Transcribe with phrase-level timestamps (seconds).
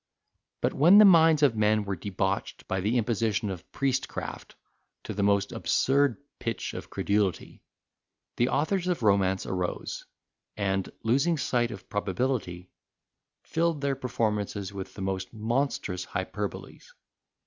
[0.61, 4.55] But when the minds of men were debauched by the imposition of priestcraft
[5.03, 7.61] to the most absurd pitch of credulity,
[8.37, 10.05] the authors of romance arose,
[10.57, 12.71] and losing sight of probability,
[13.43, 16.95] filled their performances with the most monstrous hyperboles.